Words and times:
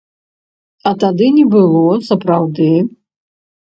А 0.91 0.93
тады 1.03 1.27
не 1.37 1.45
было 1.57 1.85
сапраўды. 2.11 2.71